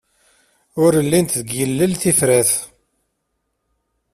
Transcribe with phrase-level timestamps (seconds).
[0.83, 2.51] Ur llint deg yilel tifrat.